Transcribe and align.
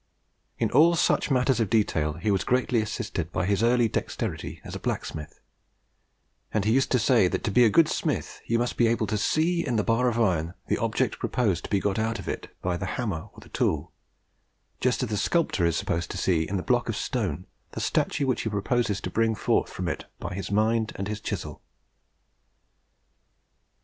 In 0.57 0.71
all 0.71 0.95
such 0.95 1.29
matters 1.29 1.59
of 1.59 1.69
detail 1.69 2.13
he 2.13 2.31
was 2.31 2.43
greatly 2.43 2.81
assisted 2.81 3.31
by 3.31 3.45
his 3.45 3.61
early 3.61 3.87
dexterity 3.87 4.59
as 4.63 4.73
a 4.73 4.79
blacksmith; 4.79 5.39
and 6.51 6.65
he 6.65 6.71
used 6.73 6.91
to 6.93 6.97
say 6.97 7.27
that 7.27 7.43
to 7.43 7.51
be 7.51 7.63
a 7.65 7.69
good 7.69 7.87
smith 7.87 8.41
you 8.47 8.57
must 8.57 8.77
be 8.77 8.87
able 8.87 9.05
to 9.05 9.15
SEE 9.15 9.63
in 9.63 9.75
the 9.75 9.83
bar 9.83 10.07
of 10.07 10.19
iron 10.19 10.55
the 10.65 10.77
object 10.79 11.19
proposed 11.19 11.65
to 11.65 11.69
be 11.69 11.79
got 11.79 11.99
out 11.99 12.17
of 12.17 12.27
it 12.27 12.49
by 12.63 12.77
the 12.77 12.87
hammer 12.97 13.27
or 13.33 13.41
the 13.41 13.49
tool, 13.49 13.91
just 14.79 15.03
as 15.03 15.09
the 15.09 15.17
sculptor 15.17 15.67
is 15.67 15.75
supposed 15.77 16.09
to 16.09 16.17
see 16.17 16.49
in 16.49 16.57
the 16.57 16.63
block 16.63 16.89
of 16.89 16.95
stone 16.95 17.45
the 17.73 17.79
statue 17.79 18.25
which 18.25 18.41
he 18.41 18.49
proposes 18.49 19.01
to 19.01 19.11
bring 19.11 19.35
forth 19.35 19.71
from 19.71 19.87
it 19.87 20.05
by 20.17 20.33
his 20.33 20.49
mind 20.49 20.93
and 20.95 21.07
his 21.07 21.21
chisel. 21.21 21.61